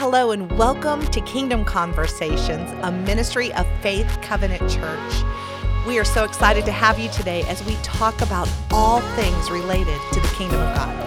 [0.00, 5.12] Hello, and welcome to Kingdom Conversations, a ministry of Faith Covenant Church.
[5.86, 10.00] We are so excited to have you today as we talk about all things related
[10.12, 11.06] to the kingdom of God.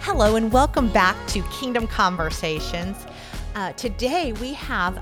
[0.00, 3.06] Hello, and welcome back to Kingdom Conversations.
[3.54, 5.00] Uh, today we have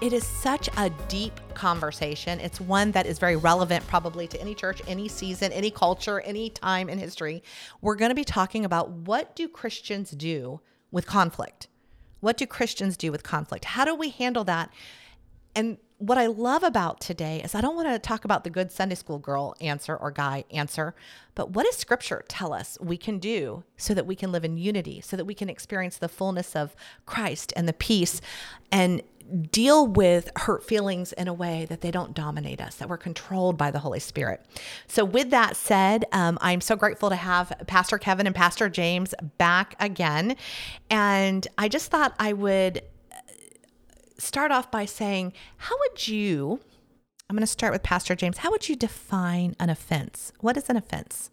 [0.00, 2.38] it is such a deep conversation.
[2.38, 6.50] It's one that is very relevant, probably to any church, any season, any culture, any
[6.50, 7.42] time in history.
[7.80, 10.60] We're going to be talking about what do Christians do
[10.92, 11.66] with conflict?
[12.20, 13.64] What do Christians do with conflict?
[13.64, 14.72] How do we handle that?
[15.56, 18.70] And what I love about today is I don't want to talk about the good
[18.70, 20.94] Sunday school girl answer or guy answer,
[21.34, 24.56] but what does scripture tell us we can do so that we can live in
[24.56, 28.20] unity, so that we can experience the fullness of Christ and the peace
[28.70, 29.02] and
[29.50, 33.56] deal with hurt feelings in a way that they don't dominate us, that we're controlled
[33.56, 34.44] by the Holy Spirit.
[34.86, 39.14] So, with that said, um, I'm so grateful to have Pastor Kevin and Pastor James
[39.38, 40.36] back again.
[40.90, 42.82] And I just thought I would
[44.18, 46.60] start off by saying, how would you?
[47.28, 48.38] I'm going to start with Pastor James.
[48.38, 50.32] How would you define an offense?
[50.40, 51.30] What is an offense?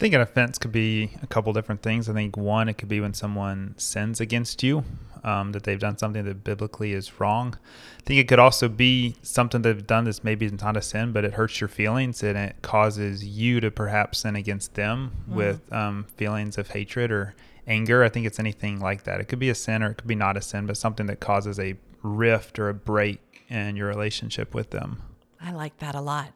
[0.00, 2.08] I think an offense could be a couple different things.
[2.08, 4.82] I think one, it could be when someone sins against you,
[5.24, 7.58] um, that they've done something that biblically is wrong.
[7.98, 11.26] I think it could also be something they've done that's maybe not a sin, but
[11.26, 15.34] it hurts your feelings and it causes you to perhaps sin against them mm.
[15.34, 17.34] with um, feelings of hatred or
[17.66, 18.02] anger.
[18.02, 19.20] I think it's anything like that.
[19.20, 21.20] It could be a sin or it could be not a sin, but something that
[21.20, 25.02] causes a rift or a break in your relationship with them.
[25.42, 26.32] I like that a lot.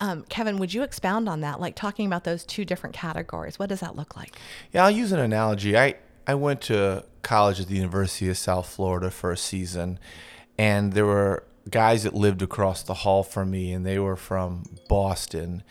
[0.00, 1.60] Um, Kevin, would you expound on that?
[1.60, 4.36] Like talking about those two different categories, what does that look like?
[4.72, 5.76] Yeah, I'll use an analogy.
[5.76, 9.98] I, I went to college at the University of South Florida for a season,
[10.58, 14.64] and there were guys that lived across the hall from me, and they were from
[14.88, 15.62] Boston.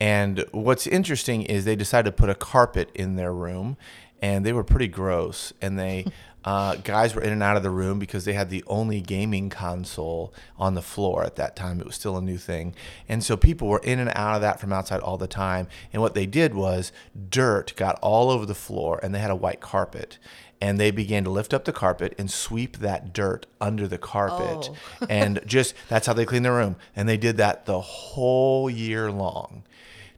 [0.00, 3.76] And what's interesting is they decided to put a carpet in their room,
[4.20, 5.52] and they were pretty gross.
[5.60, 6.06] And they
[6.44, 9.48] Uh, guys were in and out of the room because they had the only gaming
[9.48, 11.80] console on the floor at that time.
[11.80, 12.74] It was still a new thing.
[13.08, 15.68] And so people were in and out of that from outside all the time.
[15.92, 16.92] And what they did was
[17.28, 20.18] dirt got all over the floor and they had a white carpet.
[20.60, 24.70] And they began to lift up the carpet and sweep that dirt under the carpet.
[25.00, 25.06] Oh.
[25.10, 26.76] and just that's how they cleaned their room.
[26.94, 29.64] And they did that the whole year long.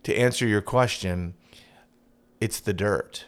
[0.03, 1.35] To answer your question,
[2.41, 3.25] it's the dirt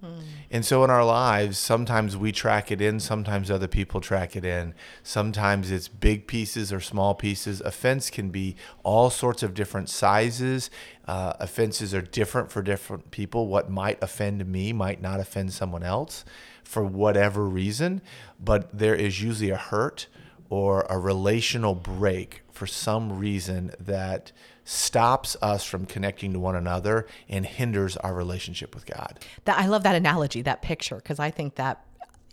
[0.00, 0.20] Hmm.
[0.50, 4.44] And so in our lives, sometimes we track it in, sometimes other people track it
[4.44, 4.74] in.
[5.02, 7.60] Sometimes it's big pieces or small pieces.
[7.60, 10.70] Offense can be all sorts of different sizes.
[11.06, 13.46] Uh, offenses are different for different people.
[13.46, 16.24] What might offend me might not offend someone else
[16.64, 18.00] for whatever reason,
[18.38, 20.06] but there is usually a hurt
[20.50, 24.32] or a relational break for some reason that
[24.64, 29.18] stops us from connecting to one another and hinders our relationship with God.
[29.46, 31.82] That I love that analogy, that picture, because I think that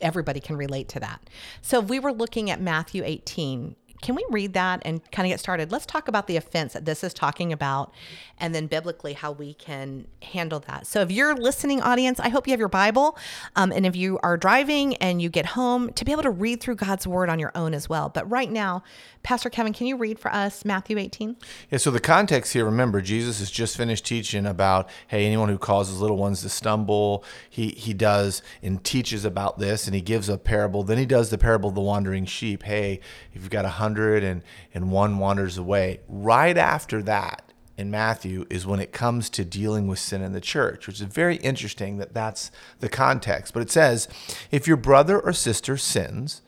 [0.01, 1.29] everybody can relate to that.
[1.61, 5.31] So if we were looking at Matthew 18, can we read that and kind of
[5.31, 5.71] get started?
[5.71, 7.93] Let's talk about the offense that this is talking about
[8.37, 10.85] and then biblically how we can handle that.
[10.85, 13.17] So, if you're listening, audience, I hope you have your Bible.
[13.55, 16.61] Um, and if you are driving and you get home, to be able to read
[16.61, 18.09] through God's word on your own as well.
[18.09, 18.83] But right now,
[19.23, 21.35] Pastor Kevin, can you read for us Matthew 18?
[21.71, 25.57] Yeah, so the context here, remember, Jesus has just finished teaching about, hey, anyone who
[25.57, 30.29] causes little ones to stumble, he, he does and teaches about this, and he gives
[30.29, 30.83] a parable.
[30.83, 32.63] Then he does the parable of the wandering sheep.
[32.63, 32.99] Hey,
[33.33, 34.43] if you've got a hundred and,
[34.73, 36.01] and one wanders away.
[36.07, 40.41] Right after that, in Matthew is when it comes to dealing with sin in the
[40.41, 43.53] church, which is very interesting that that's the context.
[43.53, 44.07] But it says,
[44.51, 46.41] if your brother or sister sins,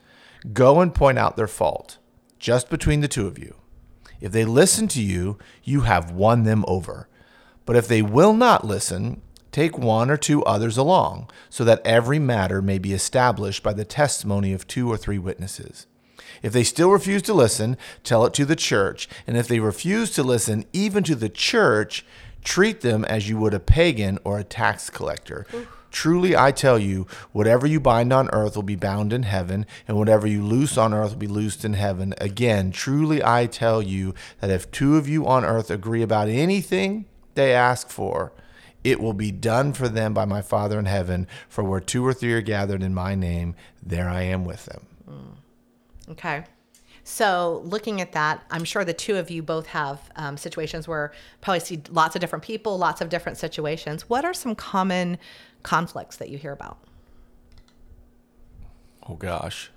[0.53, 1.99] go and point out their fault
[2.39, 3.55] just between the two of you.
[4.19, 7.07] If they listen to you, you have won them over.
[7.65, 9.21] But if they will not listen,
[9.51, 13.85] take one or two others along, so that every matter may be established by the
[13.85, 15.85] testimony of two or three witnesses.
[16.41, 19.07] If they still refuse to listen, tell it to the church.
[19.27, 22.05] And if they refuse to listen even to the church,
[22.43, 25.45] treat them as you would a pagan or a tax collector.
[25.53, 25.67] Oof.
[25.91, 29.97] Truly, I tell you, whatever you bind on earth will be bound in heaven, and
[29.97, 32.13] whatever you loose on earth will be loosed in heaven.
[32.19, 37.05] Again, truly, I tell you that if two of you on earth agree about anything
[37.33, 38.31] they ask for,
[38.83, 41.27] it will be done for them by my Father in heaven.
[41.49, 44.85] For where two or three are gathered in my name, there I am with them.
[45.09, 45.38] Mm.
[46.11, 46.43] Okay.
[47.03, 51.11] So, looking at that, I'm sure the two of you both have um, situations where
[51.41, 54.07] probably see lots of different people, lots of different situations.
[54.07, 55.17] What are some common
[55.63, 56.77] conflicts that you hear about?
[59.07, 59.71] Oh gosh.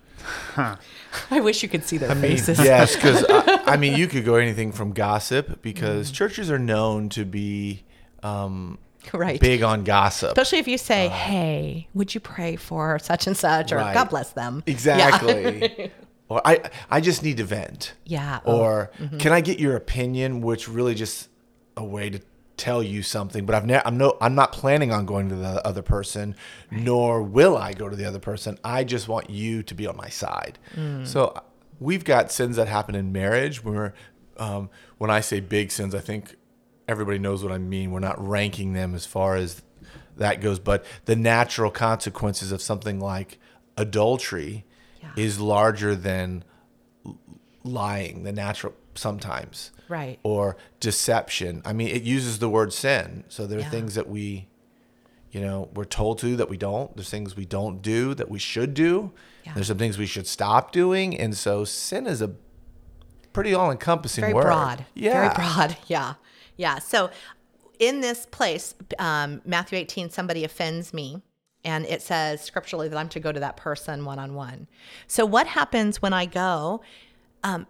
[0.54, 0.76] Huh.
[1.30, 2.58] I wish you could see their I faces.
[2.58, 6.14] Mean, yes, because I, I, mean, you could go anything from gossip because mm.
[6.14, 7.82] churches are known to be
[8.22, 8.78] um,
[9.12, 9.40] Right.
[9.40, 10.28] big on gossip.
[10.28, 13.94] Especially if you say, "Hey, would you pray for such and such?" or Right.
[13.94, 15.90] "God bless them." Exactly.
[16.32, 17.94] or I I just need to vent.
[18.04, 18.40] Yeah.
[18.44, 21.28] Oh, Or can I get your opinion, which really just
[21.76, 22.20] a way to
[22.56, 25.66] tell you something, but I've ne- I'm no I'm not planning on going to the
[25.66, 26.36] other person,
[26.70, 28.58] nor will I go to the other person.
[28.64, 30.58] I just want you to be on my side.
[30.76, 31.06] Mm.
[31.06, 31.40] So
[31.80, 33.94] we've got sins that happen in marriage where
[34.36, 36.36] um, when I say big sins, I think
[36.88, 37.90] everybody knows what I mean.
[37.90, 39.62] We're not ranking them as far as
[40.16, 43.38] that goes, but the natural consequences of something like
[43.76, 44.64] adultery
[45.02, 45.10] Yeah.
[45.16, 46.44] is larger than
[47.64, 49.70] lying, the natural sometimes.
[49.88, 50.18] Right.
[50.22, 51.62] Or deception.
[51.64, 53.24] I mean, it uses the word sin.
[53.28, 53.70] So there are Yeah.
[53.70, 54.48] things that we,
[55.30, 56.94] you know, we're told to that we don't.
[56.96, 59.12] There's things we don't do that we should do.
[59.44, 59.54] Yeah.
[59.54, 61.18] There's some things we should stop doing.
[61.18, 62.32] And so sin is a
[63.32, 64.42] pretty all encompassing very word.
[64.44, 64.84] broad.
[64.94, 65.12] Yeah.
[65.12, 65.76] Very broad.
[65.86, 66.14] Yeah.
[66.56, 66.78] Yeah.
[66.78, 67.10] So
[67.78, 71.22] in this place, um, Matthew 18, somebody offends me.
[71.64, 74.66] And it says scripturally that I'm to go to that person one on one.
[75.06, 76.82] So what happens when I go?
[77.44, 77.66] Um,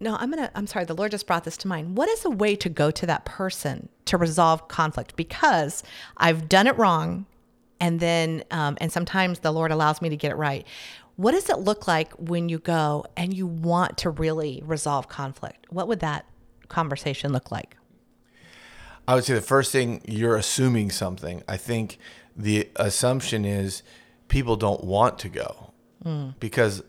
[0.00, 0.50] no, I'm gonna.
[0.54, 0.84] I'm sorry.
[0.84, 1.96] The Lord just brought this to mind.
[1.96, 5.14] What is a way to go to that person to resolve conflict?
[5.16, 5.82] Because
[6.16, 7.26] I've done it wrong,
[7.80, 10.66] and then um, and sometimes the Lord allows me to get it right.
[11.16, 15.66] What does it look like when you go and you want to really resolve conflict?
[15.70, 16.26] What would that
[16.68, 17.76] conversation look like?
[19.06, 21.42] I would say the first thing you're assuming something.
[21.46, 21.98] I think
[22.36, 23.82] the assumption is
[24.28, 25.72] people don't want to go
[26.02, 26.30] hmm.
[26.40, 26.82] because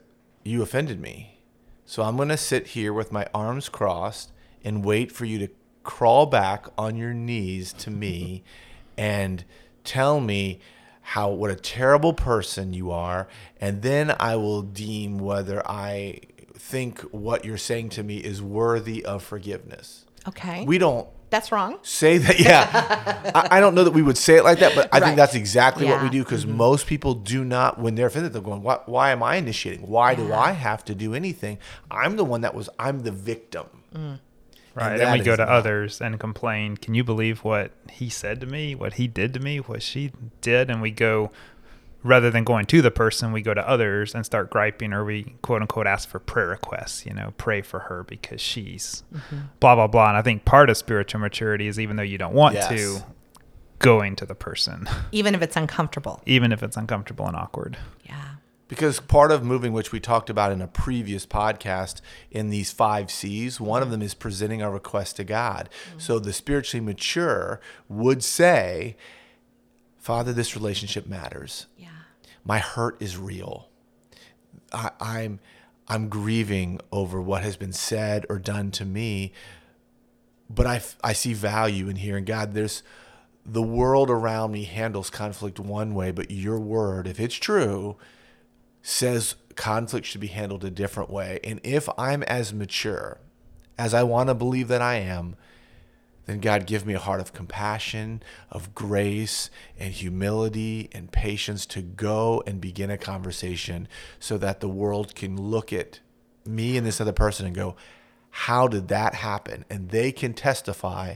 [0.44, 1.42] you offended me.
[1.86, 4.31] So I'm going to sit here with my arms crossed
[4.63, 5.50] and wait for you to
[5.83, 8.44] crawl back on your knees to me
[8.97, 9.44] and
[9.83, 10.59] tell me
[11.09, 13.27] how what a terrible person you are
[13.62, 16.21] and then I will deem whether I
[16.56, 20.06] think what you're saying to me is worthy of forgiveness.
[20.27, 21.77] Okay, We don't that's wrong.
[21.81, 24.88] say that yeah I, I don't know that we would say it like that but
[24.94, 25.06] i Right.
[25.06, 26.57] think that's exactly what we do because mm-hmm.
[26.57, 30.16] most people do not when they're offended they're going why, why am i initiating why
[30.16, 31.57] do i have to do anything
[31.92, 34.19] i'm the one that was i'm the victim mm.
[34.75, 34.92] Right.
[35.00, 36.75] And And, we go to not- others and complain.
[36.75, 38.75] Can you believe what he said to me?
[38.75, 39.60] What he did to me?
[39.60, 40.12] What she
[40.42, 40.69] did?
[40.69, 41.31] And we go,
[42.06, 45.36] rather than going to the person, we go to others and start griping, or we
[45.42, 47.06] quote unquote ask for prayer requests.
[47.06, 49.38] You know, pray for her because she's mm-hmm.
[49.60, 50.10] blah blah blah.
[50.10, 52.69] And I think part of spiritual maturity is even though you don't want Yes.
[52.69, 53.04] to,
[53.80, 56.22] going to the person, Even if it's uncomfortable.
[56.25, 57.78] even if it's uncomfortable and awkward.
[58.06, 58.22] Yeah.
[58.68, 63.12] because part of moving which we talked about in a previous podcast in these five
[63.12, 66.00] c's one of them is presenting our request to god mm-hmm.
[66.00, 67.60] so the spiritually mature
[67.90, 68.96] would say
[70.00, 71.90] father this relationship matters Yeah.
[72.45, 73.68] My hurt is real.
[74.71, 75.39] I, I'm
[75.88, 79.33] I'm grieving over what has been said or done to me,
[80.50, 82.53] but I, I see value in hearing God.
[82.53, 82.81] There's
[83.45, 87.97] the world around me handles conflict one way, but your word, if it's true,
[88.81, 91.39] says conflict should be handled a different way.
[91.44, 93.19] And if I'm as mature
[93.77, 95.36] as I want to believe that I am,
[96.25, 101.81] then God give me a heart of compassion, of grace, and humility and patience to
[101.81, 103.88] go and begin a conversation
[104.19, 106.00] so that the world can look at
[106.45, 107.75] me and this other person and go,
[108.30, 109.66] How did that happen?
[109.69, 111.16] And they can testify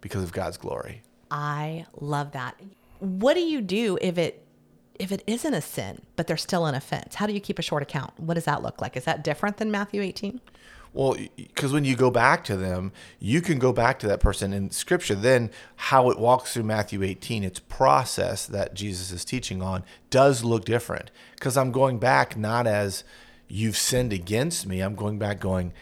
[0.00, 1.02] because of God's glory.
[1.30, 2.60] I love that.
[2.98, 4.44] What do you do if it
[4.98, 7.14] if it isn't a sin, but there's still an offense?
[7.16, 8.18] How do you keep a short account?
[8.20, 8.96] What does that look like?
[8.96, 10.40] Is that different than Matthew 18?
[10.94, 14.52] Well, because when you go back to them, you can go back to that person
[14.52, 15.14] in Scripture.
[15.14, 20.44] Then, how it walks through Matthew 18, its process that Jesus is teaching on, does
[20.44, 21.10] look different.
[21.34, 23.04] Because I'm going back not as
[23.48, 25.72] you've sinned against me, I'm going back going,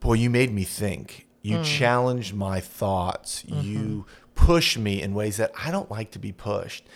[0.00, 1.26] boy, you made me think.
[1.42, 1.64] You mm.
[1.64, 3.42] challenged my thoughts.
[3.44, 3.60] Mm-hmm.
[3.60, 6.86] You push me in ways that I don't like to be pushed.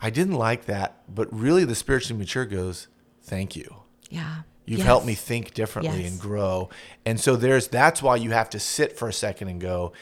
[0.00, 2.88] I didn't like that, but really the spiritually mature goes,
[3.22, 3.76] thank you.
[4.08, 4.42] Yeah.
[4.70, 4.86] You've Yes.
[4.86, 6.12] helped me think differently Yes.
[6.12, 6.68] and grow.
[7.04, 9.92] And so there's that's why you have to sit for a second and go,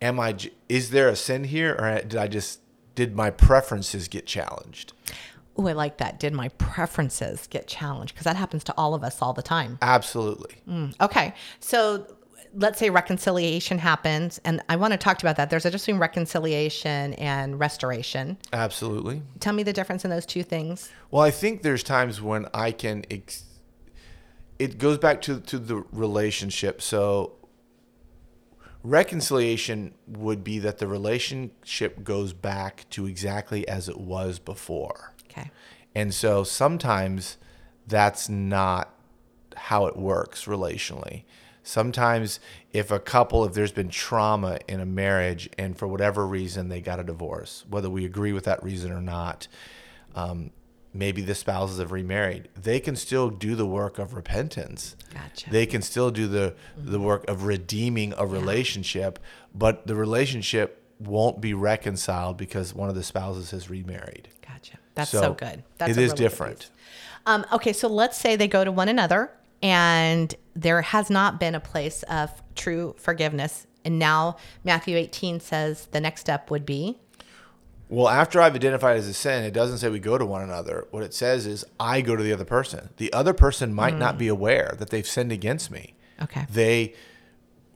[0.00, 0.36] am I
[0.68, 2.60] is there a sin here or did I just
[2.94, 4.92] did my preferences get challenged?
[5.56, 6.20] Oh, I like that.
[6.20, 8.14] Did my preferences get challenged?
[8.14, 9.78] Because that happens to all of us all the time.
[9.82, 10.62] Absolutely.
[10.68, 11.34] Mm, okay.
[11.58, 12.06] So
[12.54, 15.50] let's say reconciliation happens, and I want to talk about that.
[15.50, 18.38] There's a difference between reconciliation and restoration.
[18.52, 19.22] Absolutely.
[19.38, 20.90] Tell me the difference in those two things.
[21.10, 23.44] Well, I think there's times when I can ex-
[24.58, 26.82] it goes back to to the relationship.
[26.82, 27.32] So
[28.82, 35.14] reconciliation would be that the relationship goes back to exactly as it was before.
[35.30, 35.50] Okay.
[35.94, 37.36] And so sometimes
[37.86, 38.94] that's not
[39.56, 41.24] how it works relationally.
[41.70, 42.40] Sometimes,
[42.72, 46.80] if a couple, if there's been trauma in a marriage and for whatever reason they
[46.80, 49.46] got a divorce, whether we agree with that reason or not,
[50.16, 50.50] um,
[50.92, 54.96] maybe the spouses have remarried, they can still do the work of repentance.
[55.14, 55.48] Gotcha.
[55.48, 59.20] They can still do the the work of redeeming a relationship,
[59.54, 64.28] but the relationship won't be reconciled because one of the spouses has remarried.
[64.44, 64.76] Gotcha.
[64.96, 65.62] That's so, So, good.
[65.78, 66.70] That's it is really different.
[67.26, 69.30] Um, okay, so let's say they go to one another
[69.62, 73.66] and there has not been a place of true forgiveness.
[73.84, 76.98] And now Matthew 18 says the next step would be
[77.88, 80.86] Well, after I've identified as a sin, it doesn't say we go to one another.
[80.90, 82.90] What it says is I go to the other person.
[82.98, 85.94] The other person might not be aware that they've sinned against me.
[86.22, 86.46] okay.
[86.50, 86.94] They,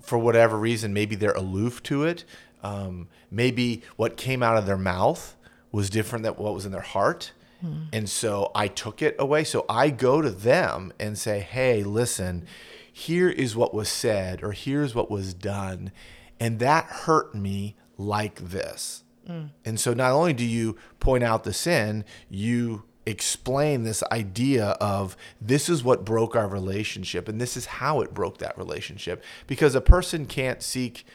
[0.02, 2.24] for whatever reason, maybe they're aloof to it.
[2.62, 5.36] Um, maybe what came out of their mouth
[5.72, 7.32] was different than what was in their heart.
[7.64, 7.85] Mm-hmm.
[7.92, 9.44] And so I took it away.
[9.44, 12.47] So I go to them and say, hey, listen,
[12.92, 15.90] here is what was said, or here's what was done.
[16.38, 19.04] And that hurt me like this.
[19.28, 19.50] Mm.
[19.64, 25.16] And so not only do you point out the sin, you explain this idea of
[25.40, 29.23] this is what broke our relationship and this is how it broke that relationship.
[29.47, 31.06] Because a person can't seek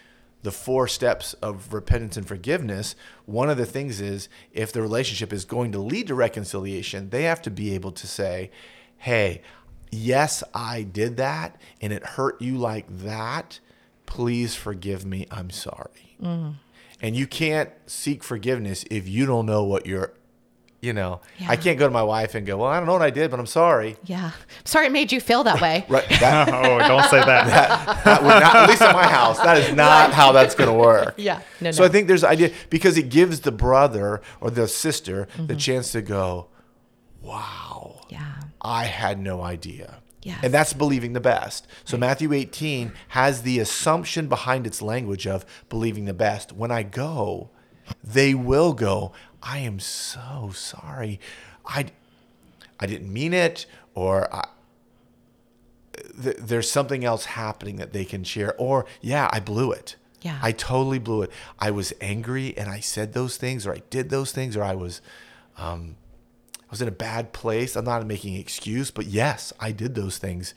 [0.42, 2.96] the four steps of repentance and forgiveness.
[3.26, 7.24] One of the things is if the relationship is going to lead to reconciliation, they
[7.24, 8.52] have to be able to say,
[8.98, 9.42] hey,
[9.92, 13.60] yes, I did that and it hurt you like that.
[14.06, 15.28] Please forgive me.
[15.30, 16.16] I'm sorry.
[16.22, 16.56] Mm.
[17.02, 20.14] And you can't seek forgiveness if you don't know what you're,
[20.82, 23.02] you know, I can't go to my wife and go, well, I don't know what
[23.02, 23.98] I did, but I'm sorry.
[24.06, 24.32] Yeah.
[24.64, 25.86] Sorry it made you feel that way.
[25.90, 26.08] Right.
[26.20, 28.04] That, oh, don't say that.
[28.06, 30.74] that would not, at least in my house, that is not how that's going to
[30.78, 31.16] work.
[31.18, 31.42] Yeah.
[31.60, 31.90] No, So no.
[31.90, 35.58] I think there's idea because it gives the brother or the sister the Mm-hmm.
[35.58, 36.48] chance to go,
[37.22, 38.36] wow, yeah.
[38.62, 40.02] I had no idea.
[40.22, 40.40] Yes.
[40.44, 41.66] And that's believing the best.
[41.86, 46.52] So Matthew 18 has the assumption behind its language of believing the best.
[46.52, 47.50] When I go,
[48.04, 51.20] they will go, I am so sorry.
[51.66, 51.88] I,
[52.80, 54.48] I didn't mean it, or I,
[56.22, 58.56] th- there's something else happening that they can share.
[58.58, 59.96] Or, yeah, I blew it.
[60.22, 60.40] Yeah.
[60.42, 61.32] I totally blew it.
[61.60, 64.76] I was angry and I said those things, or I did those things, or I
[64.76, 65.02] was,
[65.58, 65.96] um,
[66.60, 67.76] I was in a bad place.
[67.76, 70.54] I'm not making an excuse, but yes, I did those things.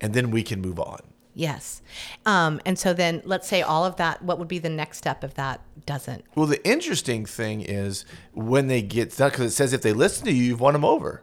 [0.00, 1.00] And then we can move on.
[1.38, 1.82] Yes.
[2.26, 5.22] Um, and so then let's say all of that, what would be the next step
[5.22, 6.24] if that doesn't?
[6.34, 10.24] Well, the interesting thing is when they get stuck, because it says if they listen
[10.24, 11.22] to you, you've won them over.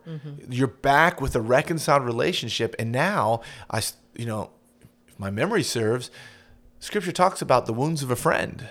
[0.50, 3.82] You're back with a reconciled relationship, and now I,
[4.16, 4.52] you know,
[5.06, 6.10] if my memory serves,
[6.80, 8.70] Scripture talks about the wounds of a friend.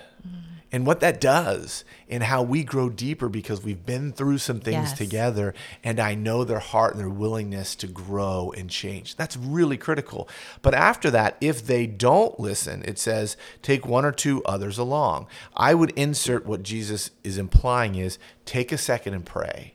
[0.75, 4.89] And what that does, and how we grow deeper because we've been through some things
[4.89, 4.99] Yes.
[4.99, 5.55] together,
[5.85, 9.15] and I know their heart and their willingness to grow and change.
[9.15, 10.29] That's really critical.
[10.63, 15.29] But after that, if they don't listen, it says, take one or two others along.
[15.55, 19.75] I would insert what Jesus is implying is take a second and pray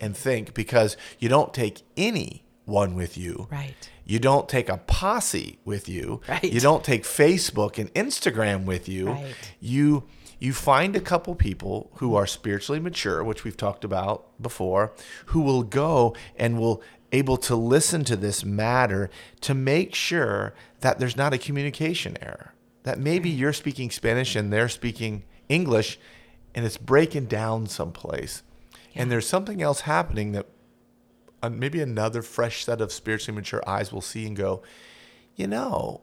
[0.00, 3.48] and think because you don't take any one with you.
[3.50, 3.74] Right.
[4.06, 6.22] You don't take a posse with you.
[6.26, 6.42] Right.
[6.42, 9.10] You don't take Facebook and Instagram with you.
[9.10, 9.34] Right.
[9.60, 10.04] You
[10.38, 14.92] you find a couple people who are spiritually mature, which we've talked about before,
[15.26, 20.98] who will go and will able to listen to this matter to make sure that
[20.98, 22.54] there's not a communication error.
[22.84, 25.98] That maybe you're speaking Spanish and they're speaking English
[26.54, 28.42] and it's breaking down someplace.
[28.94, 30.46] And there's something else happening that
[31.42, 34.62] uh, maybe another fresh set of spiritually mature eyes will see and go,
[35.36, 36.02] you know,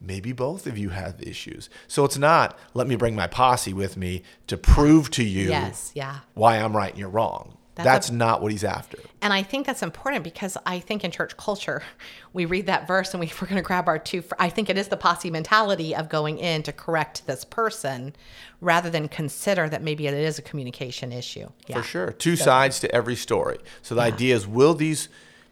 [0.00, 1.68] maybe both of you have issues.
[1.86, 5.92] So it's not, let me bring my posse with me to prove to you Yes.
[5.94, 6.20] Yeah.
[6.34, 7.54] why I'm right and you're wrong.
[7.74, 8.98] That's That's, a- not what he's after.
[9.22, 11.82] And I think that's important because I think in church culture,
[12.32, 14.24] we read that verse and we, we're going to grab our two.
[14.38, 18.16] I think it is the posse mentality of going in to correct this person
[18.60, 21.48] rather than consider that maybe it is a communication issue.
[21.68, 21.76] Yeah.
[21.80, 22.12] For sure.
[22.12, 23.58] Two sides to every story.
[23.82, 25.08] So the idea is will these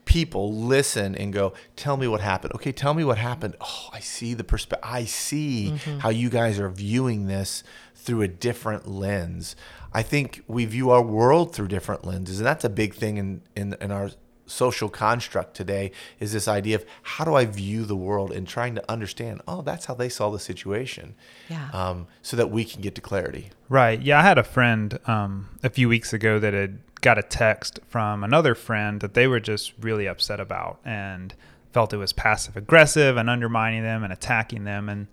[0.06, 2.54] people listen and go, tell me what happened?
[2.54, 3.54] Okay, tell me what happened.
[3.60, 4.88] Oh, I see the perspective.
[4.90, 5.98] I see Mm-hmm.
[5.98, 7.62] how you guys are viewing this
[7.94, 9.54] through a different lens.
[9.92, 13.42] I think we view our world through different lenses, and that's a big thing in,
[13.54, 14.10] in, in our
[14.48, 18.76] social construct today is this idea of how do I view the world and trying
[18.76, 21.16] to understand, oh, that's how they saw the situation.
[21.48, 21.68] Yeah.
[21.72, 23.50] Um, so that we can get to clarity.
[23.68, 24.00] Right.
[24.00, 27.80] Yeah, I had a friend um, a few weeks ago that had got a text
[27.88, 31.34] from another friend that they were just really upset about and
[31.72, 34.88] felt it was passive aggressive and undermining them and attacking them.
[34.88, 35.06] And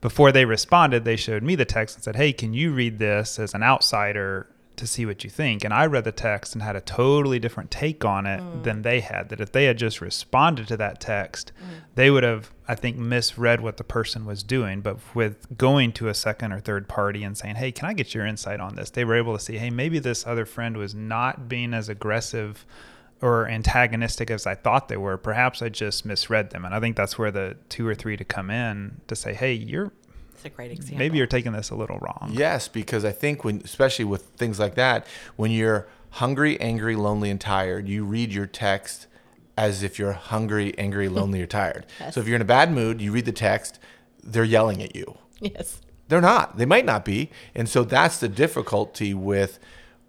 [0.00, 3.38] before they responded, they showed me the text and said, "Hey, can you read this
[3.38, 4.46] as an outsider
[4.80, 5.64] to see what you think.
[5.64, 8.64] And I read the text and had a totally different take on it mm.
[8.64, 9.28] than they had.
[9.28, 11.82] That if they had just responded to that text, mm.
[11.94, 14.80] they would have, I think, misread what the person was doing.
[14.80, 18.14] But with going to a second or third party and saying, hey, can I get
[18.14, 18.90] your insight on this?
[18.90, 22.66] They were able to see, hey, maybe this other friend was not being as aggressive
[23.22, 25.18] or antagonistic as I thought they were.
[25.18, 26.64] Perhaps I just misread them.
[26.64, 29.52] And I think that's where the two or three to come in to say, hey,
[29.52, 29.92] you're
[30.44, 30.98] a great example.
[30.98, 32.30] Maybe you're taking this a little wrong.
[32.32, 35.06] Yes, because I think when, especially with things like that,
[35.36, 39.06] when you're hungry, angry, lonely, and tired, you read your text
[39.56, 41.86] as if you're hungry, angry, lonely, or tired.
[41.98, 42.14] Yes.
[42.14, 43.78] So if you're in a bad mood, you read the text,
[44.22, 45.16] they're yelling at you.
[45.40, 45.80] Yes.
[46.08, 46.58] They're not.
[46.58, 47.30] They might not be.
[47.54, 49.58] And so that's the difficulty with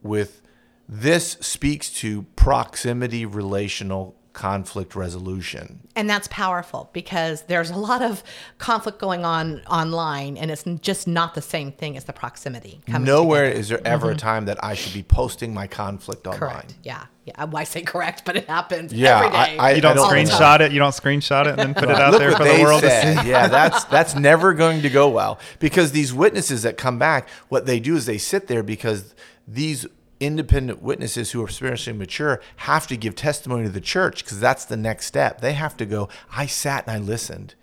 [0.01, 0.41] with
[0.89, 5.81] this speaks to proximity relational conflict resolution.
[5.95, 8.23] And that's powerful because there's a lot of
[8.59, 12.81] conflict going on online and it's just not the same thing as the proximity.
[12.87, 13.59] Nowhere together.
[13.59, 14.15] is there ever mm-hmm.
[14.15, 16.39] a time that I should be posting my conflict online.
[16.39, 16.75] Correct.
[16.83, 17.05] Yeah.
[17.25, 17.45] Yeah.
[17.53, 19.57] I say correct, but it happens yeah, every day.
[19.57, 20.71] I, I, you don't, don't screenshot it.
[20.71, 23.17] You don't screenshot it and then put it out there for the world said.
[23.17, 23.29] to see.
[23.29, 27.65] yeah, that's that's never going to go well because these witnesses that come back, what
[27.65, 29.13] they do is they sit there because
[29.47, 29.85] these
[30.21, 34.63] independent witnesses who are spiritually mature have to give testimony to the church because that's
[34.63, 35.41] the next step.
[35.41, 37.55] They have to go, I sat and I listened.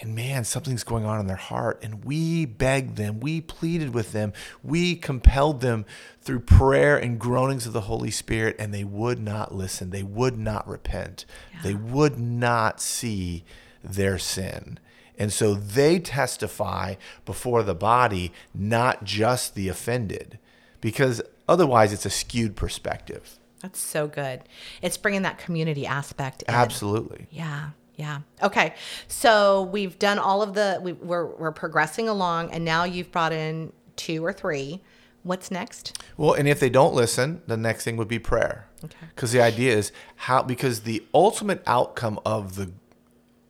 [0.00, 1.80] And man, something's going on in their heart.
[1.82, 4.32] And we begged them, we pleaded with them,
[4.62, 5.86] we compelled them
[6.20, 9.90] through prayer and groanings of the Holy Spirit, and they would not listen.
[9.90, 11.24] They would not repent.
[11.52, 11.62] Yeah.
[11.62, 13.44] They would not see
[13.82, 14.78] their sin.
[15.18, 20.38] And so they testify before the body, not just the offended.
[20.82, 23.38] Because Otherwise, it's a skewed perspective.
[23.62, 24.42] That's so good.
[24.82, 26.42] It's bringing that community aspect.
[26.42, 26.54] In.
[26.54, 27.26] Absolutely.
[27.30, 27.70] Yeah.
[27.96, 28.20] Yeah.
[28.42, 28.74] Okay.
[29.08, 30.78] So we've done all of the.
[30.82, 34.82] We, we're we're progressing along, and now you've brought in two or three.
[35.22, 36.00] What's next?
[36.16, 38.68] Well, and if they don't listen, the next thing would be prayer.
[38.84, 39.06] Okay.
[39.14, 42.70] Because the idea is how because the ultimate outcome of the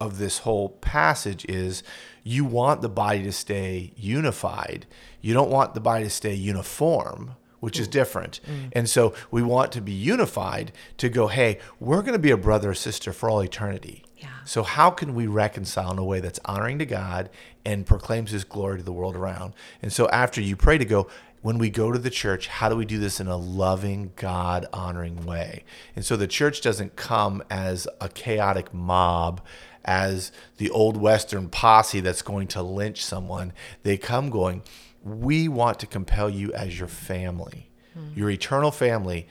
[0.01, 1.83] of this whole passage is
[2.23, 4.87] you want the body to stay unified.
[5.21, 8.41] You don't want the body to stay uniform which is different.
[8.47, 8.73] Mm.
[8.73, 12.37] And so we want to be unified to go, hey, we're going to be a
[12.37, 14.05] brother or sister for all eternity.
[14.19, 14.29] Yeah.
[14.45, 17.31] So how can we reconcile in a way that's honoring to God
[17.65, 19.55] and proclaims his glory to the world around?
[19.83, 21.09] And so after you pray to go,
[21.43, 24.67] when we go to the church, how do we do this in a loving, God
[24.73, 25.65] honoring way?
[25.95, 29.41] And so the church doesn't come as a chaotic mob,
[29.85, 33.53] as the old Western posse that's going to lynch someone.
[33.85, 34.63] They come going,
[35.07, 38.17] we want to compel you as your family, mm.
[38.17, 39.29] your eternal family.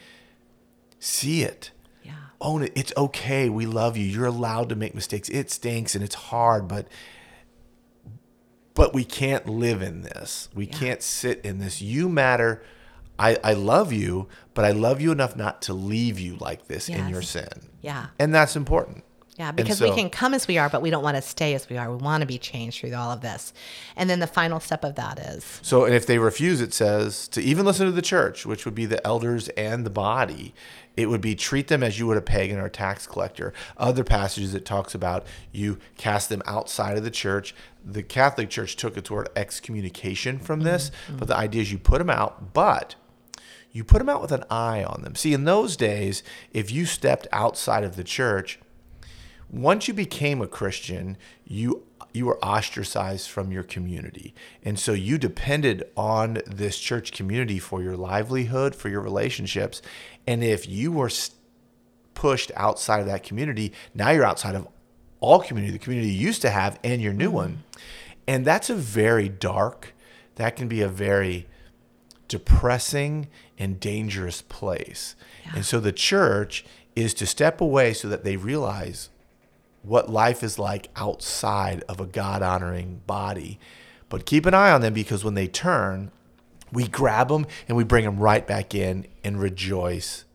[1.00, 1.72] See it.
[2.04, 2.14] Yeah.
[2.40, 2.72] Own it.
[2.76, 3.50] It's okay.
[3.50, 4.06] We love you.
[4.06, 5.28] You're allowed to make mistakes.
[5.30, 6.88] It stinks and it's hard, but
[8.74, 10.50] but we can't live in this.
[10.54, 10.78] We yeah.
[10.78, 11.82] can't sit in this.
[11.82, 12.64] You matter.
[13.18, 16.90] I, I love you, but I love you enough not to leave you like this
[16.90, 17.00] yes.
[17.00, 17.48] in your sin.
[17.82, 18.08] Yeah.
[18.20, 19.06] And that's important.
[19.38, 21.56] Yeah, because so, we can come as we are, but we don't want to stay
[21.56, 21.92] as we are.
[21.92, 23.54] We want to be changed through all of this.
[23.98, 25.60] And then the final step of that is.
[25.62, 28.76] So, and if they refuse, it says to even listen to the church, which would
[28.76, 30.54] be the elders and the body,
[30.96, 33.52] it would be treat them as you would a pagan or a tax collector.
[33.76, 37.54] Other passages it talks about you cast them outside of the church.
[37.84, 41.18] The Catholic Church took it toward excommunication from this, mm-hmm.
[41.18, 42.96] but the idea is you put them out, but
[43.74, 45.16] you put them out with an eye on them.
[45.16, 48.60] See, in those days, if you stepped outside of the church,
[49.56, 54.34] once you became a Christian, you you were ostracized from your community.
[54.64, 59.82] And so you depended on this church community for your livelihood, for your relationships.
[60.26, 61.12] And if you were
[62.14, 64.66] pushed outside of that community, now you're outside of
[65.20, 67.36] all community, the community you used to have and your new mm-hmm.
[67.36, 67.64] one.
[68.28, 69.94] And that's a very dark,
[70.36, 71.48] that can be a very
[72.30, 73.28] depressing
[73.60, 75.16] and dangerous place.
[75.46, 75.58] Yeah.
[75.58, 76.66] And so the church
[76.96, 79.10] is to step away so that they realize
[79.88, 83.60] what life is like outside of a God honoring body.
[84.10, 86.12] But keep an eye on them because when they turn,
[86.72, 90.26] we grab them and we bring them right back in and rejoice.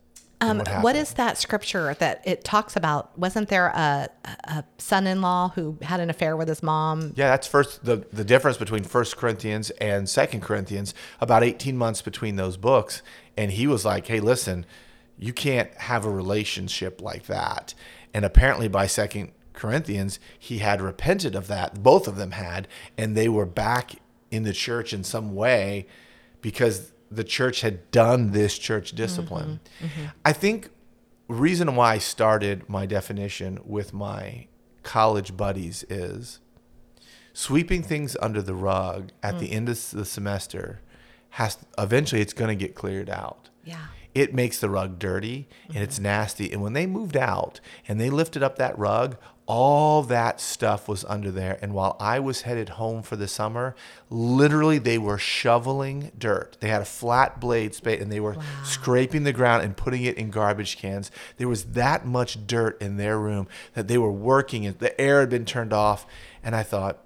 [0.43, 3.17] Um, what, what is that scripture that it talks about?
[3.19, 4.09] Wasn't there a,
[4.45, 7.13] a son-in-law who had an affair with his mom?
[7.15, 10.95] Yeah, that's first the the difference between First Corinthians and Second Corinthians.
[11.21, 13.03] About eighteen months between those books,
[13.37, 14.65] and he was like, "Hey, listen,
[15.19, 17.75] you can't have a relationship like that."
[18.15, 21.83] And apparently, by Second Corinthians, he had repented of that.
[21.83, 23.97] Both of them had, and they were back
[24.31, 25.87] in the church in some way
[26.41, 29.61] because the church had done this church discipline.
[29.83, 30.07] Mm-hmm, mm-hmm.
[30.25, 30.71] I think
[31.29, 34.47] reason why I started my definition with my
[34.83, 36.41] college buddies is
[37.33, 39.41] sweeping things under the rug at mm.
[39.41, 40.81] the end of the semester
[41.31, 43.49] has eventually it's going to get cleared out.
[43.65, 43.87] Yeah.
[44.15, 46.05] It makes the rug dirty and it's mm-hmm.
[46.05, 46.53] nasty.
[46.53, 49.17] And when they moved out and they lifted up that rug,
[49.47, 51.59] all that stuff was under there.
[51.61, 53.75] And while I was headed home for the summer,
[54.09, 56.57] literally they were shoveling dirt.
[56.61, 60.17] They had a flat blade spade and they were scraping the ground and putting it
[60.17, 61.11] in garbage cans.
[61.37, 65.21] There was that much dirt in their room that they were working and the air
[65.21, 66.07] had been turned off.
[66.45, 67.05] And I thought,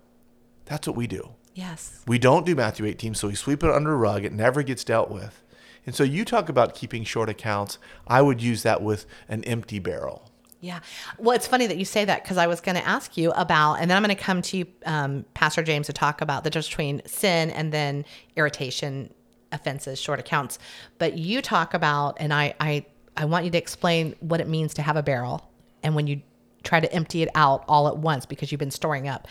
[0.67, 1.31] that's what we do.
[1.55, 2.03] Yes.
[2.07, 4.25] We don't do Matthew 18, so we sweep it under a rug.
[4.25, 5.41] It never gets dealt with.
[5.87, 7.79] And so you talk about keeping short accounts.
[8.07, 10.31] I would use that with an empty barrel.
[10.61, 10.81] Yeah.
[11.19, 13.75] Well, it's funny that you say that because I was going to ask you about,
[13.75, 16.51] and then I'm going to come to you, um, Pastor James, to talk about the
[16.51, 19.13] difference between sin and then irritation,
[19.53, 20.59] offenses, short accounts.
[20.99, 24.73] But you talk about, and I, I, I want you to explain what it means
[24.75, 25.51] to have a barrel,
[25.83, 26.23] and when you
[26.63, 29.29] try to empty it out all at once because you've been storing up.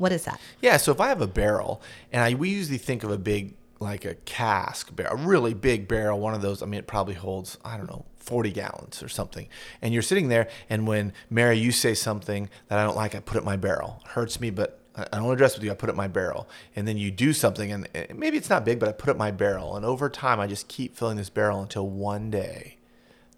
[0.00, 0.40] What is that?
[0.62, 3.54] Yeah, so if I have a barrel, and I we usually think of a big
[3.80, 6.62] like a cask barrel, a really big barrel, one of those.
[6.62, 8.06] I mean, it probably holds I don't know.
[8.16, 9.48] 40 gallons or something.
[9.80, 13.20] And you're sitting there, and when Mary, you say something that I don't like, I
[13.20, 14.02] put it in my barrel.
[14.04, 15.70] It hurts me, but I don't address with you.
[15.70, 16.46] I put it in my barrel.
[16.76, 19.12] And then you do something, and and maybe it's not big, but I put it
[19.12, 19.76] in my barrel.
[19.76, 22.76] And over time, I just keep filling this barrel until one day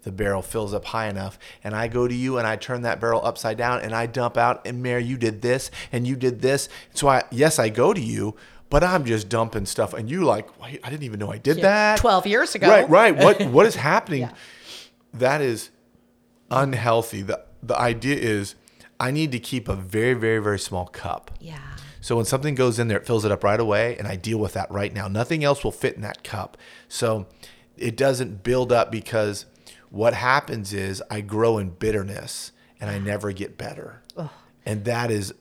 [0.03, 2.99] the barrel fills up high enough and I go to you and I turn that
[3.01, 6.41] barrel upside down and I dump out and Mary you did this and you did
[6.41, 8.35] this so I yes I go to you
[8.69, 11.57] but I'm just dumping stuff and you like wait I didn't even know I did
[11.61, 12.69] that 12 years ago.
[12.69, 14.31] right right what what is happening Yeah.
[15.13, 15.69] that is
[16.51, 18.55] unhealthy the the idea is
[18.99, 21.57] I need to keep a very very very small cup Yeah.
[22.01, 24.37] so when something goes in there, it fills it up right away, and I deal
[24.37, 25.07] with that right now.
[25.07, 26.57] Nothing else will fit in that cup.
[26.89, 27.27] So
[27.77, 29.45] it doesn't build up because
[29.93, 32.51] what happens is I grow in bitterness
[32.81, 34.01] and I never get better.
[34.65, 35.33] And that is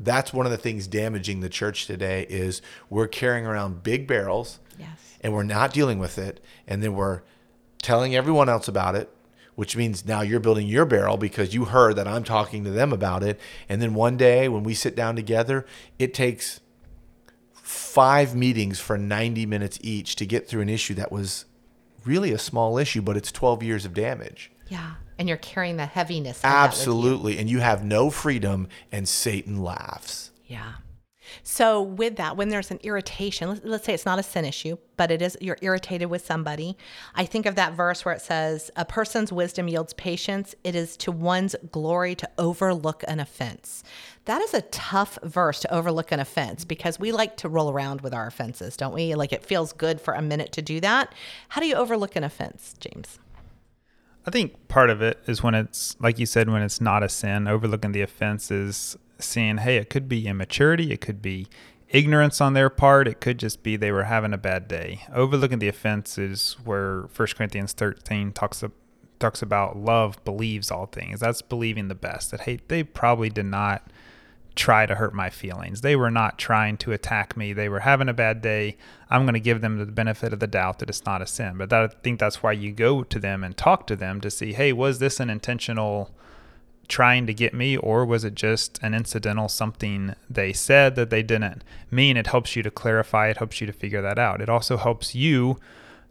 [0.00, 4.60] that's one of the things damaging the church today is we're carrying around big barrels
[4.78, 4.88] Yes.
[5.20, 7.20] and we're not dealing with it and then we're
[7.82, 9.10] telling everyone else about it
[9.56, 12.92] which means now you're building your barrel because you heard that I'm talking to them
[12.94, 15.66] about it and then one day when we sit down together
[15.98, 16.60] it takes
[17.54, 21.44] 5 meetings for 90 minutes each to get through an issue that was
[22.06, 24.94] really a small issue but it's 12 years of damage Yeah.
[25.18, 26.38] And you're carrying the heaviness.
[26.38, 26.50] with you.
[26.56, 30.72] absolutely and you have no freedom and Satan laughs Yeah.
[31.42, 34.76] So with that, when there's an irritation, let's, let's say it's not a sin issue,
[34.96, 36.76] but it is you're irritated with somebody.
[37.16, 40.54] I think of that verse where it says, "A person's wisdom yields patience.
[40.62, 43.82] It is to one's glory to overlook an offense."
[44.26, 48.00] That is a tough verse to overlook an offense because we like to roll around
[48.00, 49.14] with our offenses, don't we?
[49.14, 51.14] Like it feels good for a minute to do that.
[51.50, 53.20] How do you overlook an offense, James?
[54.26, 57.08] I think part of it is when it's like you said, when it's not a
[57.08, 61.46] sin, overlooking the offense is seeing, hey, it could be immaturity, it could be
[61.88, 65.02] ignorance on their part, it could just be they were having a bad day.
[65.14, 68.64] Overlooking the offense is where 1 Corinthians 13 talks
[69.20, 71.20] talks about love believes all things.
[71.20, 72.32] That's believing the best.
[72.32, 73.88] That hey, they probably did not
[74.56, 75.82] try to hurt my feelings.
[75.82, 77.52] They were not trying to attack me.
[77.52, 78.76] They were having a bad day.
[79.10, 81.58] I'm going to give them the benefit of the doubt that it's not a sin.
[81.58, 84.30] But that, I think that's why you go to them and talk to them to
[84.30, 86.10] see, hey, was this an intentional
[86.88, 91.22] trying to get me, or was it just an incidental something they said that they
[91.22, 92.16] didn't mean?
[92.16, 93.28] It helps you to clarify.
[93.28, 94.40] It helps you to figure that out.
[94.40, 95.58] It also helps you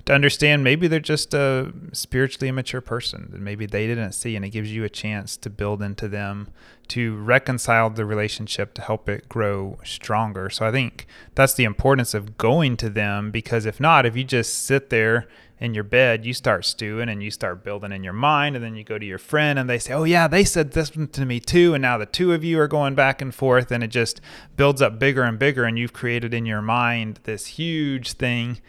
[0.06, 4.46] to understand maybe they're just a spiritually immature person that maybe they didn't see, and
[4.46, 6.50] it gives you a chance to build into them
[6.90, 10.52] to reconcile the relationship to help it grow stronger.
[10.52, 14.24] So I think that's the importance of going to them because if not, if you
[14.24, 15.28] just sit there
[15.60, 18.76] in your bed, you start stewing and you start building in your mind, and then
[18.76, 21.40] you go to your friend and they say, Oh, yeah, they said this to me
[21.40, 21.74] too.
[21.74, 24.22] And now the two of you are going back and forth, and it just
[24.56, 25.64] builds up bigger and bigger.
[25.64, 28.60] And you've created in your mind this huge thing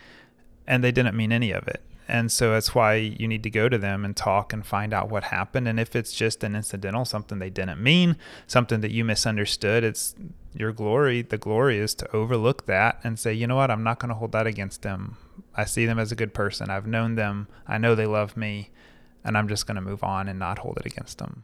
[0.66, 1.82] and they didn't mean any of it.
[2.08, 5.08] And so that's why you need to go to them and talk and find out
[5.08, 5.66] what happened.
[5.66, 10.14] And if it's just an incidental, something they didn't mean, something that you misunderstood, it's
[10.54, 11.22] your glory.
[11.22, 14.14] The glory is to overlook that and say, you know what, I'm not going to
[14.14, 15.16] hold that against them.
[15.56, 16.70] I see them as a good person.
[16.70, 17.48] I've known them.
[17.66, 18.70] I know they love me.
[19.24, 21.42] And I'm just going to move on and not hold it against them.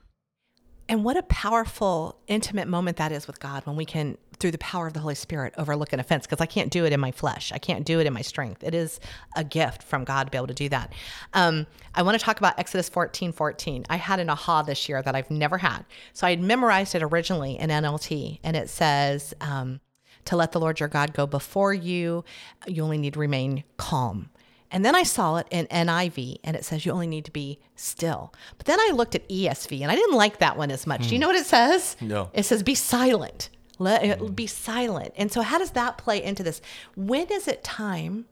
[0.88, 4.58] And what a powerful, intimate moment that is with God when we can, through the
[4.58, 6.26] power of the Holy Spirit, overlook an offense.
[6.26, 7.52] Because I can't do it in my flesh.
[7.52, 8.62] I can't do it in my strength.
[8.62, 9.00] It is
[9.36, 10.92] a gift from God to be able to do that.
[11.32, 13.86] Um, I want to talk about Exodus 14 14.
[13.88, 15.86] I had an aha this year that I've never had.
[16.12, 19.80] So I had memorized it originally in NLT, and it says, um,
[20.24, 22.24] to let the Lord your God go before you,
[22.66, 24.28] you only need to remain calm.
[24.72, 27.58] And then I saw it in NIV and it says you only need to be
[27.76, 28.32] still.
[28.56, 31.08] But then I looked at ESV and I didn't like that one as much.
[31.08, 31.94] Do you know what it says?
[32.00, 32.30] No.
[32.32, 33.50] It says be silent.
[33.82, 35.12] Let it be silent.
[35.16, 36.60] And so how does that play into this?
[36.94, 38.26] When is it time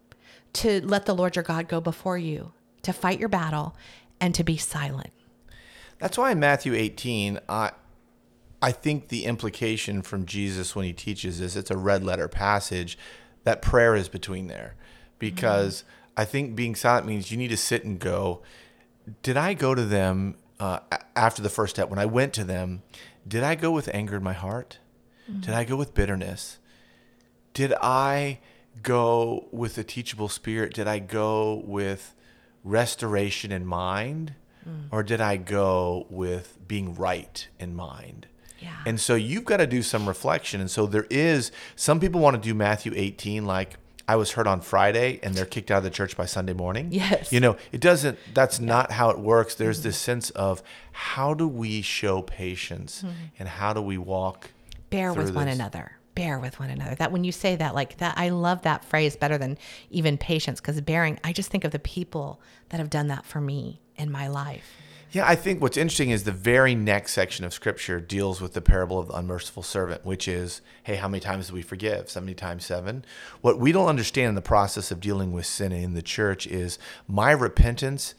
[0.55, 3.75] to let the Lord your God go before you, to fight your battle,
[4.21, 5.11] and to be silent.
[5.99, 7.73] That's why in Matthew 18, I
[8.63, 12.99] I think the implication from Jesus when he teaches this, it's a red letter passage,
[13.45, 14.75] that prayer is between there.
[15.19, 16.21] Because mm-hmm.
[16.21, 18.43] I think being silent means you need to sit and go,
[19.23, 20.81] did I go to them uh,
[21.17, 21.89] after the first step?
[21.89, 22.83] When I went to them,
[23.27, 24.79] did I go with anger in my heart?
[25.31, 25.41] Mm-hmm.
[25.41, 26.59] Did I go with bitterness?
[27.55, 28.39] Did I
[28.83, 30.75] go with a teachable spirit?
[30.75, 32.15] Did I go with
[32.65, 34.35] restoration in mind?
[34.69, 34.89] Mm.
[34.91, 38.27] Or did I go with being right in mind?
[38.59, 38.77] Yeah.
[38.87, 40.61] And so you've got to do some reflection.
[40.61, 44.49] And so there is, some people want to do Matthew 18 like, I was hurt
[44.49, 46.89] on Friday and they're kicked out of the church by Sunday morning.
[46.91, 47.33] Yes.
[47.33, 48.67] You know, it doesn't, that's yeah.
[48.67, 49.55] not how it works.
[49.55, 49.89] There's mm-hmm.
[49.89, 53.13] this sense of how do we show patience mm-hmm.
[53.39, 54.51] and how do we walk?
[54.91, 55.35] Bear with this?
[55.35, 55.97] one another.
[56.15, 56.95] Bear with one another.
[56.97, 59.57] That when you say that, like that, I love that phrase better than
[59.91, 63.41] even patience because bearing, I just think of the people that have done that for
[63.41, 64.77] me in my life.
[65.13, 68.61] Yeah, I think what's interesting is the very next section of scripture deals with the
[68.61, 72.09] parable of the unmerciful servant, which is, hey, how many times do we forgive?
[72.09, 73.05] 70 times seven.
[73.41, 76.79] What we don't understand in the process of dealing with sin in the church is
[77.09, 78.15] my repentance,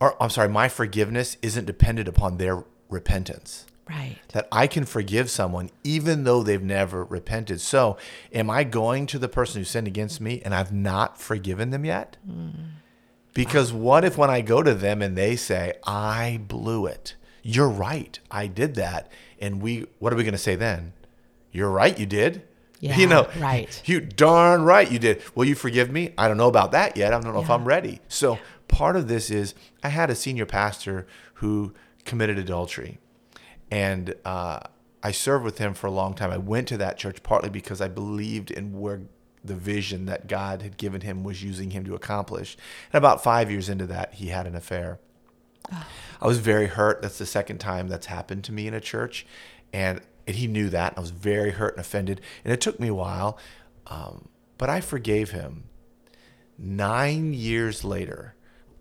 [0.00, 3.66] or I'm sorry, my forgiveness isn't dependent upon their repentance.
[3.90, 4.16] Right.
[4.28, 7.60] That I can forgive someone even though they've never repented.
[7.60, 7.96] So,
[8.32, 11.84] am I going to the person who sinned against me and I've not forgiven them
[11.84, 12.16] yet?
[12.28, 12.52] Mm.
[13.34, 17.16] Because what if when I go to them and they say, I blew it?
[17.42, 18.18] You're right.
[18.30, 19.10] I did that.
[19.40, 20.92] And we, what are we going to say then?
[21.52, 21.98] You're right.
[21.98, 22.42] You did.
[22.82, 23.82] Yeah, you know, right.
[23.86, 25.22] You darn right you did.
[25.34, 26.14] Will you forgive me?
[26.16, 27.12] I don't know about that yet.
[27.12, 27.44] I don't know yeah.
[27.44, 28.00] if I'm ready.
[28.08, 28.40] So yeah.
[28.68, 31.74] part of this is I had a senior pastor who
[32.06, 32.98] committed adultery,
[33.70, 34.60] and uh,
[35.02, 36.30] I served with him for a long time.
[36.30, 39.02] I went to that church partly because I believed in where
[39.42, 42.56] the vision that God had given him was using him to accomplish.
[42.92, 44.98] And about five years into that, he had an affair.
[45.72, 45.86] Oh.
[46.20, 47.00] I was very hurt.
[47.00, 49.26] That's the second time that's happened to me in a church.
[49.72, 50.94] And, and he knew that.
[50.96, 52.20] I was very hurt and offended.
[52.44, 53.38] And it took me a while,
[53.86, 54.28] um,
[54.58, 55.64] but I forgave him.
[56.58, 58.34] Nine years later,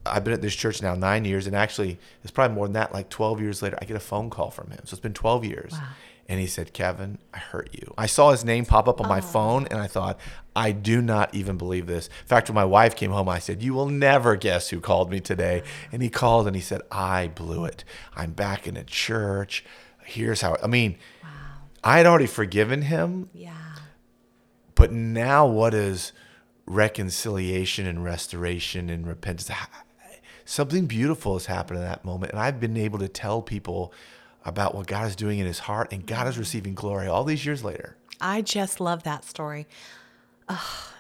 [0.06, 2.94] I've been at this church now nine years, and actually, it's probably more than that.
[2.94, 4.80] Like 12 years later, I get a phone call from him.
[4.86, 5.72] So it's been 12 years.
[5.74, 5.88] Wow.
[6.30, 7.92] And he said, Kevin, I hurt you.
[7.98, 9.22] I saw his name pop up on my oh.
[9.22, 10.20] phone and I thought,
[10.56, 12.06] I do not even believe this.
[12.06, 15.10] In fact, when my wife came home, I said, You will never guess who called
[15.10, 15.64] me today.
[15.92, 17.84] And he called and he said, I blew it.
[18.16, 19.66] I'm back in a church.
[20.04, 21.30] Here's how, I mean, wow.
[21.84, 23.32] I had already forgiven him.
[23.34, 23.56] Yeah.
[24.76, 26.14] But now what is
[26.68, 29.50] reconciliation and restoration and repentance?
[30.50, 32.32] Something beautiful has happened in that moment.
[32.32, 33.94] And I've been able to tell people,
[34.46, 37.46] about what God is doing in his heart, and God is receiving glory all these
[37.46, 37.96] years later.
[38.22, 39.68] I just love that story.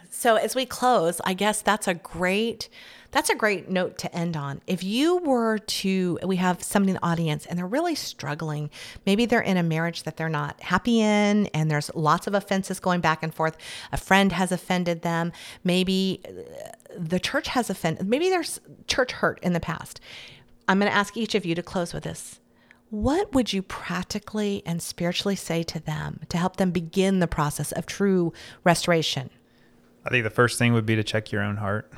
[0.09, 2.69] so as we close, I guess that's a great
[3.11, 4.61] that's a great note to end on.
[4.67, 8.69] If you were to we have somebody in the audience and they're really struggling,
[9.05, 12.79] maybe they're in a marriage that they're not happy in and there's lots of offenses
[12.79, 13.57] going back and forth.
[13.91, 15.31] A friend has offended them,
[15.63, 19.99] maybe uh, the church has offended, maybe there's church hurt in the past.
[20.67, 22.39] I'm going to ask each of you to close with this
[22.89, 27.71] what would you practically and spiritually say to them to help them begin the process
[27.71, 29.29] of true restoration?
[30.05, 31.91] I think the first thing would be to check your own heart,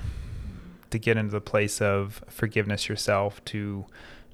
[0.89, 3.85] to get into the place of forgiveness yourself, to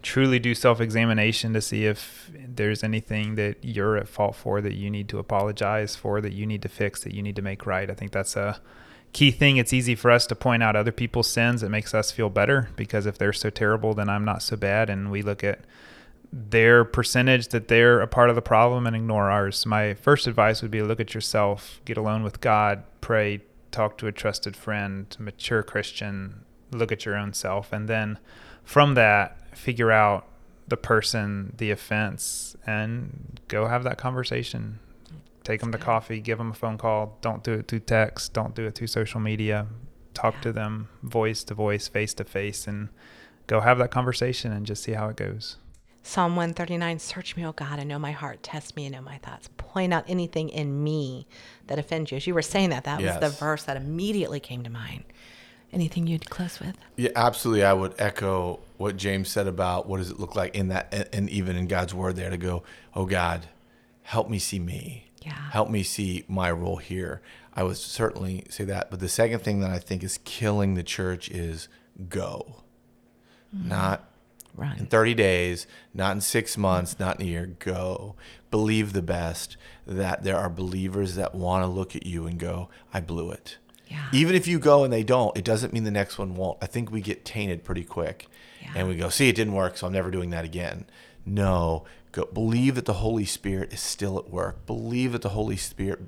[0.02, 4.74] truly do self examination to see if there's anything that you're at fault for that
[4.74, 7.66] you need to apologize for, that you need to fix, that you need to make
[7.66, 7.92] right.
[7.92, 8.60] I think that's a
[9.14, 9.58] key thing.
[9.58, 11.64] It's easy for us to point out other people's sins.
[11.64, 14.90] It makes us feel better because if they're so terrible, then I'm not so bad.
[14.90, 15.60] And we look at
[16.32, 19.66] their percentage that they're a part of the problem and ignore ours.
[19.66, 23.42] My first advice would be look at yourself, get alone with God, pray,
[23.72, 28.20] talk to a trusted friend, mature Christian, look at your own self, and then
[28.64, 30.28] from that, figure out
[30.68, 34.80] the person, the offense, and go have that conversation.
[35.48, 37.18] Take them to coffee, give them a phone call.
[37.22, 39.68] Don't do it through text, don't do it through social media.
[40.14, 40.42] Talk yeah.
[40.42, 42.90] to them voice to voice, face to face, and
[43.48, 45.56] go have that conversation and just see how it goes.
[46.04, 48.44] Psalm 139 Search me, O God, and know my heart.
[48.44, 49.48] Test me and know my thoughts.
[49.56, 51.30] Point out anything in me
[51.68, 52.18] that offends you.
[52.18, 53.22] As you were saying that, that yes.
[53.22, 55.06] was the verse that immediately came to mind.
[55.72, 56.78] Anything you'd close with?
[56.98, 57.64] Yeah, absolutely.
[57.64, 61.30] I would echo what James said about what does it look like in that, and
[61.30, 63.48] even in God's word there to go, Oh God,
[64.02, 65.07] help me see me.
[65.22, 65.52] Yeah.
[65.52, 67.22] Help me see my role here.
[67.54, 68.92] I would certainly say that.
[68.92, 71.68] But the second thing that I think is killing the church is
[72.10, 72.64] go,
[73.54, 73.70] mm-hmm.
[73.70, 74.08] not
[74.58, 74.80] Run.
[74.80, 78.16] In 30 days, not in six months, not in a year, go.
[78.50, 82.70] Believe the best that there are believers that want to look at you and go,
[82.92, 83.58] I blew it.
[83.88, 84.08] Yeah.
[84.12, 86.58] Even if you go and they don't, it doesn't mean the next one won't.
[86.60, 88.28] I think we get tainted pretty quick.
[88.60, 88.74] Yeah.
[88.76, 90.88] And we go, see, it didn't work, so I'm never doing that again.
[91.24, 91.86] No,
[92.18, 94.66] go, believe that the Holy Spirit is still at work.
[94.66, 96.02] Believe that the Holy Spirit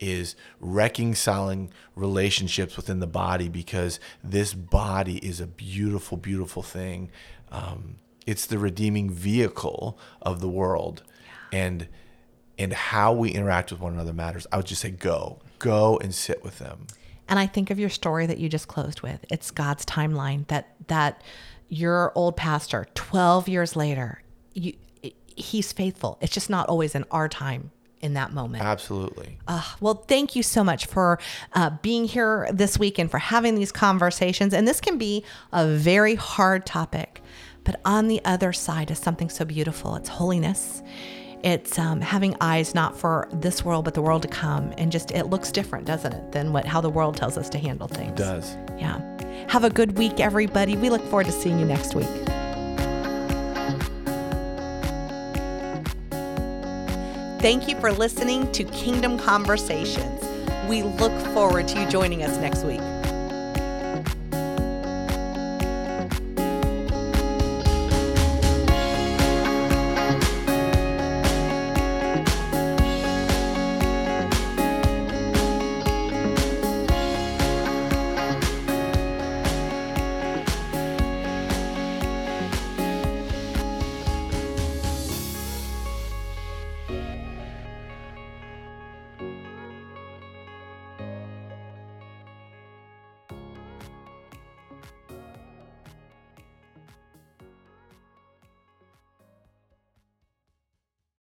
[0.00, 7.10] is reconciling relationships within the body because this body is a beautiful, beautiful thing.
[7.50, 11.02] Um, it's the redeeming vehicle of the world,
[11.52, 11.88] and
[12.58, 14.46] and how we interact with one another matters.
[14.52, 16.86] I would just say go, go and sit with them.
[17.28, 19.24] And I think of your story that you just closed with.
[19.30, 21.22] It's God's timeline that that
[21.68, 24.22] your old pastor 12 years later,
[24.54, 24.74] you
[25.36, 26.18] he's faithful.
[26.20, 28.64] It's just not always in our time in that moment.
[28.64, 29.38] Absolutely.
[29.46, 31.18] Uh, well, thank you so much for
[31.54, 34.52] uh, being here this week and for having these conversations.
[34.52, 37.22] And this can be a very hard topic,
[37.62, 39.94] but on the other side is something so beautiful.
[39.94, 40.82] It's holiness.
[41.44, 45.10] It's um, having eyes not for this world, but the world to come, and just
[45.10, 48.12] it looks different, doesn't it, than what how the world tells us to handle things.
[48.12, 48.56] It does.
[48.78, 49.00] Yeah.
[49.48, 50.76] Have a good week, everybody.
[50.76, 52.06] We look forward to seeing you next week.
[57.42, 60.22] Thank you for listening to Kingdom Conversations.
[60.68, 62.78] We look forward to you joining us next week.